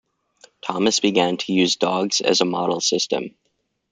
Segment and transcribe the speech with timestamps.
[0.65, 3.35] Thomas began to use dogs as a model system.